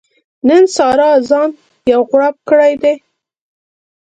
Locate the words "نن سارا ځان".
0.47-1.49